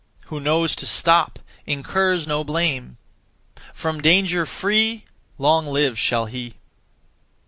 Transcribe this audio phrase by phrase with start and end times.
[0.29, 2.97] Who knows to stop Incurs no blame.
[3.71, 5.05] From danger free
[5.37, 6.55] Long live shall he.